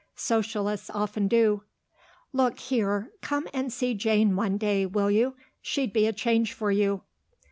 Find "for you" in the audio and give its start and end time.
6.53-7.03